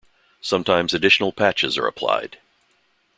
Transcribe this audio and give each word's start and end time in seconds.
Sometimes 0.41 0.95
additional 0.95 1.31
patches 1.31 1.77
are 1.77 1.85
applied. 1.85 2.39